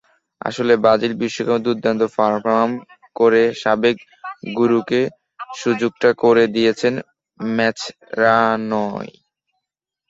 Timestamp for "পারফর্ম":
2.15-2.71